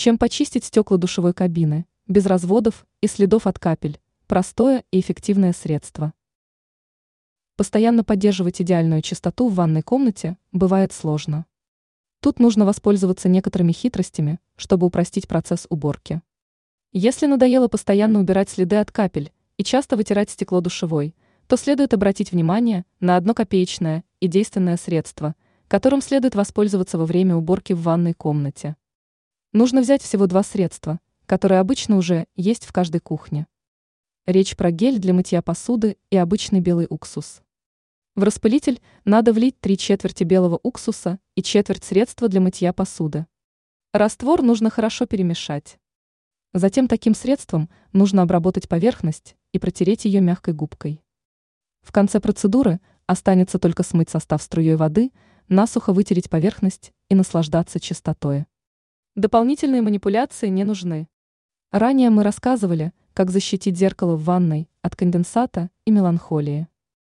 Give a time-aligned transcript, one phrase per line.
[0.00, 6.14] чем почистить стекла душевой кабины, без разводов и следов от капель, простое и эффективное средство.
[7.56, 11.44] Постоянно поддерживать идеальную чистоту в ванной комнате бывает сложно.
[12.20, 16.22] Тут нужно воспользоваться некоторыми хитростями, чтобы упростить процесс уборки.
[16.92, 21.14] Если надоело постоянно убирать следы от капель и часто вытирать стекло душевой,
[21.46, 25.34] то следует обратить внимание на одно копеечное и действенное средство,
[25.68, 28.76] которым следует воспользоваться во время уборки в ванной комнате.
[29.52, 33.48] Нужно взять всего два средства, которые обычно уже есть в каждой кухне.
[34.24, 37.42] Речь про гель для мытья посуды и обычный белый уксус.
[38.14, 43.26] В распылитель надо влить три четверти белого уксуса и четверть средства для мытья посуды.
[43.92, 45.80] Раствор нужно хорошо перемешать.
[46.54, 51.02] Затем таким средством нужно обработать поверхность и протереть ее мягкой губкой.
[51.82, 55.10] В конце процедуры останется только смыть состав струей воды,
[55.48, 58.46] насухо вытереть поверхность и наслаждаться чистотой.
[59.20, 61.06] Дополнительные манипуляции не нужны.
[61.72, 66.68] Ранее мы рассказывали, как защитить зеркало в ванной от конденсата и меланхолии.